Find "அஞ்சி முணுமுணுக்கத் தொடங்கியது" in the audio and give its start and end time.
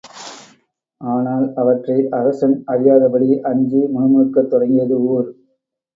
3.43-4.97